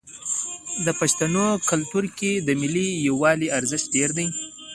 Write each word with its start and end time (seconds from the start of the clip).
د 0.85 0.87
پښتنو 0.99 1.45
په 1.59 1.65
کلتور 1.71 2.03
کې 2.17 2.31
د 2.47 2.49
ملي 2.61 2.87
یووالي 3.07 3.47
ارزښت 3.57 3.87
ډیر 3.95 4.09
دی. 4.17 4.27